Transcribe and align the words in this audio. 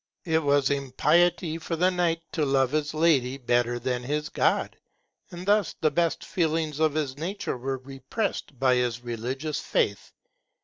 It 0.25 0.41
was 0.41 0.71
impiety 0.71 1.59
for 1.59 1.75
the 1.75 1.91
knight 1.91 2.23
to 2.31 2.43
love 2.43 2.71
his 2.71 2.95
Lady 2.95 3.37
better 3.37 3.77
than 3.77 4.01
his 4.01 4.29
God; 4.29 4.75
and 5.29 5.45
thus 5.45 5.75
the 5.79 5.91
best 5.91 6.25
feelings 6.25 6.79
of 6.79 6.95
his 6.95 7.19
nature 7.19 7.55
were 7.55 7.77
repressed 7.77 8.57
by 8.57 8.77
his 8.77 9.03
religious 9.03 9.59
faith. 9.59 10.11